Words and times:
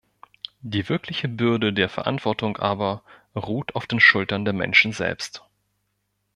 Die 0.61 0.89
wirkliche 0.89 1.27
Bürde 1.27 1.73
der 1.73 1.87
Verantwortung 1.87 2.57
aber 2.57 3.03
ruht 3.35 3.75
auf 3.75 3.85
den 3.85 3.99
Schultern 3.99 4.45
der 4.45 4.53
Menschen 4.55 4.93
selbst. 4.93 5.45